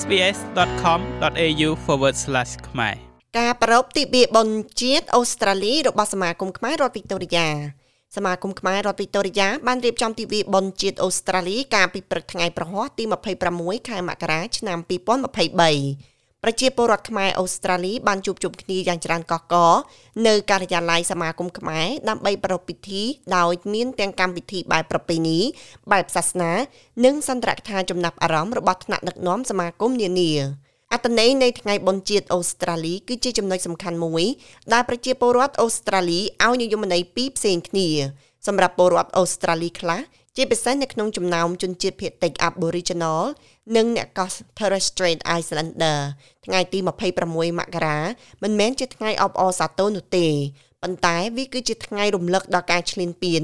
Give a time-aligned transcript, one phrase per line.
[0.00, 1.70] sbs.com.au/
[2.68, 2.94] ខ្មែរ
[3.38, 7.48] ការប្រារព្ធទិវាបុណ្យជាតិអូស្ត្រាលីរបស់សមាគមខ្មែររដ្ឋវីតូរីយ៉ា
[8.16, 13.04] សមាគមខ្មែររដ្ឋវីតូរីយ៉ាបានរៀបចំទិវាបុណ្យជាតិអូស្ត្រាលីកាលពីព្រឹកថ្ងៃប្រហ័សទី
[13.46, 19.54] 26ខែមករាឆ្នាំ2023 ប្រជាពលរដ្ឋខ្មែរអូស្ត្រាលីបានជួបជុំគ្នាយ៉ាងច្រើនកកក
[20.26, 23.02] នៅការិយាល័យសមាគមខ្មែរដើម្បីប្រារព្ធពិធី
[23.36, 25.38] ដោយមានទាំងកម្មវិធីបែបប្រពៃណី
[25.92, 26.52] បែបសាសនា
[27.04, 30.32] និងសន្ទរកថាចំណាប់អារម្មណ៍របស់ថ្នាក់ដឹកនាំសមាគមនានា
[30.92, 34.24] អត្តន័យនៃថ្ងៃបុណ្យជាតិអូស្ត្រាលីគឺជាចំណុចសំខាន់មួយ
[34.72, 37.88] ដែលប្រជាពលរដ្ឋអូស្ត្រាលីឲ្យនិយមន័យពីរផ្សេងគ្នា
[38.46, 40.00] សម្រាប់ពលរដ្ឋអូស្ត្រាលីខ្លះ
[40.36, 43.22] ជាពិសេសនៅក្នុងចំណោមជនជាតិភាគតិច Aboriginal
[43.76, 45.98] និងអ្នកកោះ Torres Strait Islander
[46.46, 46.78] ថ្ងៃទី
[47.18, 47.98] 26មករា
[48.42, 50.26] មិនមែនជាថ្ងៃអបអរសាទរនោះទេ
[50.82, 53.42] ប៉ុន្តែវាគឺជាថ្ងៃរំលឹកដល់ការឈ្លានពាន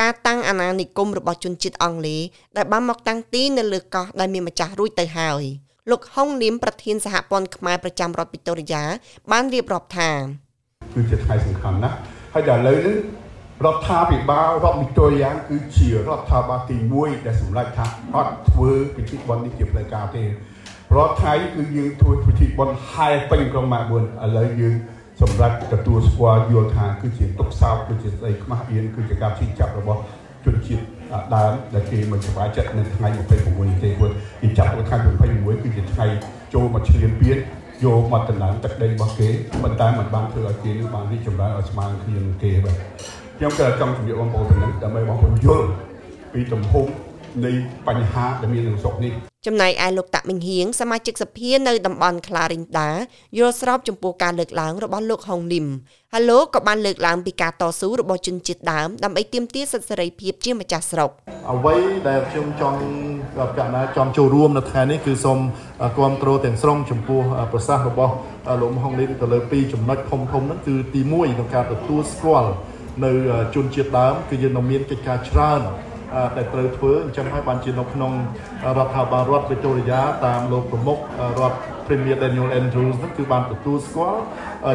[0.00, 2.22] ការតាំងអាណានិគមរបស់ជនជាតិអង់គ្លេស
[2.56, 5.42] ដែលបានមកតាំងទីនៅលើកោះដែលមានម្ចាស់រួចទៅហើយ
[5.90, 8.84] លោកហុងលៀមប្រធានសហព័ន្ធខ្មែរប្រចាំរដ្ឋវីតូរីយ៉ា
[9.32, 10.10] បានរៀបរាប់ថា
[10.94, 11.96] គឺជាថ្ងៃសំខាន់ណាស់
[12.34, 12.96] ហើយដល់ឥឡូវនេះ
[13.66, 20.26] រដ្ឋាភិបាលរដ្ឋវិទូរីយ៉ាគឺជារដ្ឋាភិបាលទី1ដែលសម្រេចថាអត់ធ្វើពិធីបុណ្យនេះជាផ្លូវការទេរ
[21.06, 24.74] ដ្ឋថៃគឺយើងធ្វើពិធីបុណ្យហែពេញក្រុងម៉ាបួនឥឡូវយើង
[25.20, 30.00] សម្រាប់ទទួលស្គាល់យល់ថាគឺជាទុកសោកគឺជាស្ដីខ្មាស់អៀនគឺជាការជិះចាប់របស់
[30.44, 30.84] ជនជាតិ
[31.34, 33.36] ដើមដែលគេមិនសប្បាយចិត្តនៅថ្ងៃ26ទេ
[33.98, 34.96] ព្រោះគេចាប់នៅថ្ងៃ
[35.30, 36.06] 26គឺជាថ្ងៃ
[36.54, 37.38] ចូលមកឈ្លានពាន
[37.84, 39.28] យកមកតំណែងទឹកដីរបស់គេ
[39.62, 42.76] ប៉ុន្តែมันបានធ្វើឲ្យគេនឹងបានរីកចម្រើនឲ្យស្មើគ្នានឹងគេបាទ
[43.38, 45.66] ខ្ញុំក៏ចង់ជម្រាបបងប្អូនទាំងនេះដើម្បីបងប្អូនយល់
[46.32, 46.86] ពីទំហំ
[47.44, 47.52] នៃ
[47.88, 49.12] បញ្ហាដែលមានក្នុងស្រុកនេះ
[49.46, 52.90] ចំណែកឯលោកតាក់មិញហៀងសមាជិកសភានៅតំបន់ក្លារិញដា
[53.38, 55.66] យល់ស្របចំពោះការលើកឡើងរបស់លោកហុងលឹម
[56.12, 61.10] ហើយលោកក៏បានលើកឡើងពីការតស៊ូរបស់ជនជាតិដើមដើម្បីទាមទារសិទ្ធិសេរីភាពជាម្ចាស់ស្រុក
[61.52, 61.76] អ្វី
[62.08, 62.78] ដែលខ្ញុំចង់
[63.58, 65.38] កណ្ណាចង់ចូលរួមនៅថ្ងៃនេះគឺសូម
[65.96, 67.20] គ្រប់គ្រងទាំងស្រុងចំពោះ
[67.52, 68.14] ប្រសាសន៍របស់
[68.62, 72.50] លោកហុងលឹមទៅលើពីរចំណុចធំធំហ្នឹងគឺទី1ក្នុងការទទួលស្គាល់
[73.04, 73.12] នៅ
[73.54, 75.60] ជនជាតិដើមគឺយើងនៅមានកិច្ចការច្រើន
[76.36, 78.12] ដែលត្រូវធ្វើអញ្ចឹងហើយបានជានៅក្នុង
[78.76, 80.98] រដ្ឋាភិបាលរដ្ឋវិទូរីយ៉ាតាមលោកប្រមុខ
[81.38, 84.20] រដ្ឋ Premier Daniel Andrews នោះគឺបានទទួលស្គាល់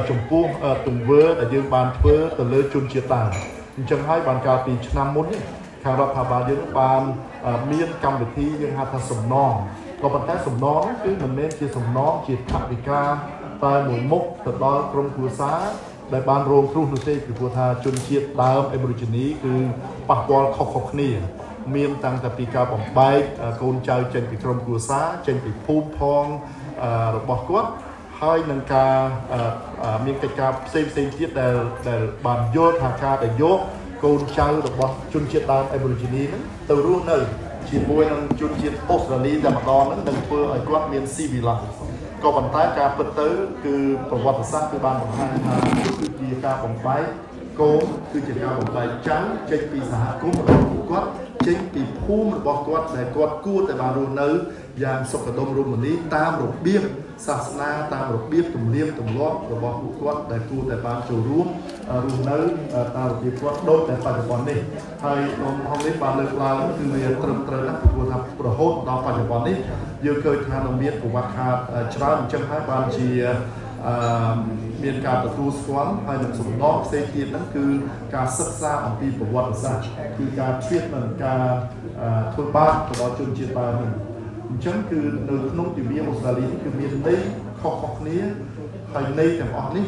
[0.09, 0.45] ចំពោះ
[0.88, 3.29] ទង្វើដែលយើងបានធ្វើទៅលើជនជាតិដើម
[3.78, 5.41] អញ្ចឹងហើយបានកាលពីឆ្នាំមុននេះ
[5.84, 7.01] ខាងរដ្ឋាភិបាលយើងបាន
[7.72, 9.53] មានកម្មវិធីយើងហៅថាសំណង
[10.01, 13.01] ក៏ប៉ុន្តែសំណងគឺមិនមែនជាសំណងជាថវិកា
[13.66, 15.61] តែមួយមុខទៅដល់ក្រុមគ្រួសារ
[16.13, 19.56] ដែលបានរងគ្រោះនោះទេពីព្រោះថាជនជាតិដើម Aborigine គឺ
[20.09, 21.09] ប៉ះពាល់ខុសៗគ្នា
[21.75, 23.19] មានតាំងតែពីការបំបែក
[23.62, 26.25] កូនចៅចេញពីក្រុមគ្រួសារចេញពីភូមិផង
[27.17, 27.69] របស់គាត់
[28.22, 28.96] ហើយនឹងការ
[30.06, 31.56] មានកិច្ចការផ្សេងផ្សេងទៀតដែល
[31.90, 33.59] ដែលបានយល់ថាការដែលយក
[34.03, 37.17] កូនចៅរបស់ជនជាតិដើម Aborigine ហ្នឹងទៅរស់នៅ
[37.69, 43.28] ជាមួយនឹងជនជាតិអូស្ត្រាលីតែម្ដងហ្នឹងនឹងធ្វើឲ្យគាត់មាន civilized ក៏ប៉ុន្តែការពិតទៅ
[43.66, 43.75] គឺ
[44.09, 45.55] ប្រវត្តិសាស្ត្រគឺបានបង្ហាញថា
[46.00, 47.03] គឺជាការបំបែក
[47.59, 51.07] កូនគឺជាការបំបែកចាំចេញពីសហគមន៍របស់គាត់
[51.47, 54.29] ចេញពីភូមិរបស់គាត់ដែលគាត់គួរតែបានរស់នៅ
[54.83, 56.83] យ៉ាងសុខដុមរមនាតាមរបៀប
[57.25, 61.47] សាសនាតាមរបៀបទំនៀមទម្លាប់របស់ពួកគាត់ដែលគួរតែបានចូលរួម
[62.05, 62.38] រស់នៅ
[62.97, 64.59] តាមរបៀបគាត់ដូចតែបច្ចុប្បន្ននេះ
[65.03, 68.17] ហើយក្នុងហងនេះបានលើកឡើងគឺវាត្រឹមត្រូវណាស់ព្រោះថា
[68.47, 69.57] រហូតដល់បច្ចុប្បន្ននេះ
[70.05, 71.55] យើងឃើញថានៅមានប្រវត្តិខាត
[71.95, 73.09] ច្រើនអញ្ចឹងហើយបានជា
[73.88, 74.38] អឺ
[74.84, 77.66] មានការទទួលស្គាល់ហើយនឹងសំណងផ្សេងទៀតហ្នឹងគឺ
[78.16, 79.85] ការសិក្សាអំពីប្រវត្តិសាស្ត្រ
[80.17, 81.44] គឺការធៀបនឹងការ
[82.34, 83.94] ធ្វើបាបរបស់ជនជាតិដើមហ្នឹង
[84.50, 85.00] អញ្ចឹងគឺ
[85.30, 87.19] នៅក្នុងទិវាអូស្ត្រាលីគឺមានន័យ
[87.59, 88.18] ខុសៗគ្នា
[88.94, 89.85] ហើយន័យទាំងអស់នេះ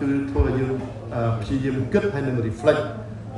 [0.00, 0.72] គឺធ្វើឲ្យយើង
[1.40, 2.84] ព្យាយាមគិតហើយនឹង reflect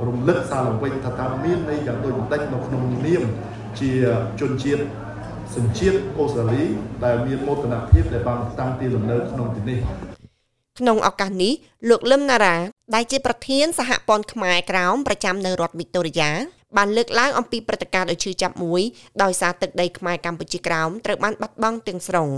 [0.07, 3.23] រំលឹកសារឡើងវិញថាតើមានន័យយ៉ាងដូចម្ដេចនៅក្នុងនាម
[3.79, 3.91] ជា
[4.39, 4.83] ជនជាតិ
[5.55, 6.63] សញ្ជាតិអូស្ត្រាលី
[7.05, 9.79] ដែលមានមោទនភាពដែលបានតាំងទីលំនៅក្នុងទីនេះ
[10.79, 11.53] ក្នុងឱកាសនេះ
[11.89, 12.55] លោកលឹមណារ៉ា
[12.95, 16.31] ដែលជាប្រធានសហព័ន្ធខ្មែរក្រោមប្រចាំនៅរដ្ឋវីកតូរីយ៉ា
[16.77, 18.81] បានលើកឡើងអំពីព្រឹត្តិការណ៍ដ៏ឈឺចាប់មួយ
[19.23, 22.29] ដោយសារទឹកដីខ្មែរកម្ពុជាក្រោមត្រូវបានបាត់បង់ទាំងស្រុង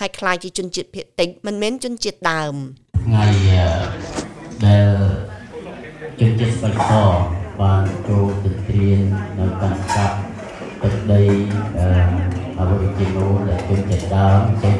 [0.00, 2.54] ហើយខ្លាយជាជនជាតិភៀតតិចមិនមែនជនជាតិដើម
[3.04, 3.26] ថ្ងៃ
[4.66, 4.88] ដែល
[6.20, 6.92] ជនជាតិស្បៃក
[7.60, 9.02] បានចូលទៅត្រៀន
[9.38, 10.16] នៅតាមកាប់
[10.82, 11.22] ទឹកដី
[12.58, 14.74] អវរជីណូដែលជនជាតិដើមចេញ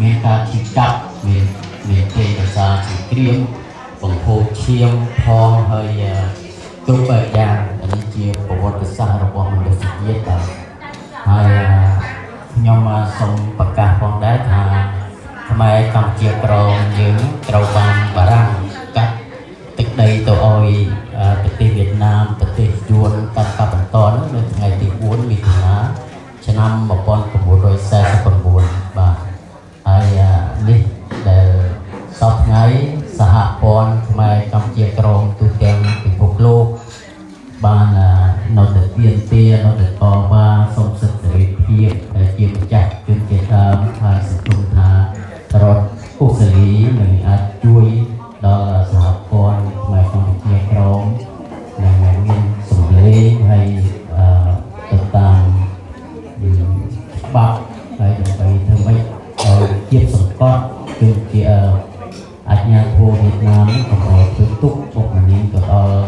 [0.00, 1.44] មានការជិះកាប់មាន
[1.88, 3.38] មានទេវតាជាគ្រៀង
[4.02, 4.90] បង្ហូរឈាម
[5.22, 6.02] ផងហើយ
[6.86, 7.56] គ្រប់បែបយ៉ាង
[7.92, 10.42] នេះជាប្រវត្តិសាស្ត្ររបស់មនុស្សជាតិបាទ
[11.28, 11.50] ហើយ
[12.54, 12.78] ខ្ញុំ
[13.18, 13.90] សូមប្រកាស
[16.20, 17.18] ជាក្រមយើង
[17.48, 18.50] ត្រូវបានបារាំង
[18.96, 19.14] កាត់
[19.78, 20.68] ទឹកដីទៅឲ្យ
[21.42, 22.45] ប្រទេសវៀតណាមប្រ
[53.32, 53.68] ងហើយ
[54.90, 55.42] ទៅតាម
[57.26, 57.58] ច្បាប់
[57.98, 59.00] ហើយដើម្បីធ្វើម៉េច
[59.42, 60.62] ឲ្យជាតិសង្កត់
[61.00, 61.42] គឺជា
[62.50, 65.98] អញ្ញាធម៌វៀតណាមកុំឲ្យធ្វើទុកបុកម្នេញទៅដល់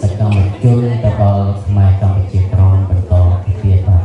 [0.00, 3.12] សកម្មជនទៅដល់ខ្មែរកម្ពុជាក្រមបន្ត
[3.44, 4.04] ទៅទៀតបាទ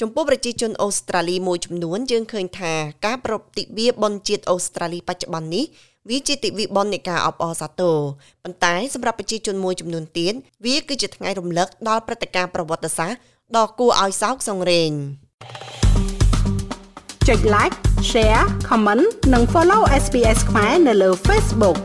[0.00, 2.72] ចំពោះប្រជាជនអូស្ត្រាលីមួយចំនួនយើងឃើញថា
[3.06, 5.64] ការប្រតិវាបនជាតិអូស្ត្រាលីបច្ចុប្បន្ននេះ
[6.08, 7.96] វាជាទិវាបុណ្យនៃការអបអរសាទរ
[8.42, 10.34] ប៉ុន្តែសម្រាប់ប្រជាជនមួយចំនួនទៀត
[10.66, 13.18] វាគឺជាថ្ងៃរំលឹកដល់ព្រឹត្តិការណ៍ប្រវត្តិសាស្ត្រ
[13.56, 14.90] ដ៏គួរឲ្យសោកសង្រេង
[17.28, 17.76] ចុច like
[18.10, 21.78] share comment និង follow SPS ខ្មែរនៅលើ Facebook